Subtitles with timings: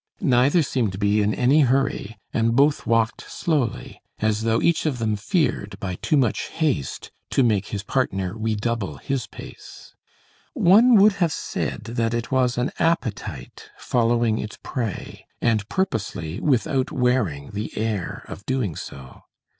[0.23, 4.97] Neither seemed to be in any hurry, and both walked slowly, as though each of
[4.97, 9.93] them feared by too much haste to make his partner redouble his pace.
[10.55, 16.91] One would have said that it was an appetite following its prey, and purposely without
[16.91, 19.21] wearing the air of doing so.